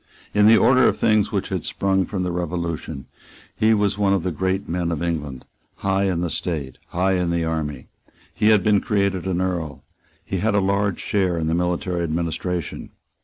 [0.33, 3.05] In the order of things which had sprung from the Revolution,
[3.55, 7.29] he was one of the great men of England, high in the state, high in
[7.29, 7.85] the army.
[8.33, 9.83] He had been created an Earl.
[10.25, 12.89] He had a large share in the military administration.